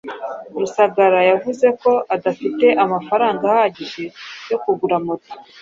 Rusagara 0.59 1.19
yavuze 1.29 1.67
ko 1.81 1.91
adafite 2.15 2.65
amafaranga 2.83 3.43
ahagije 3.53 4.03
yo 4.49 4.57
kugura 4.63 4.95
moto. 5.05 5.31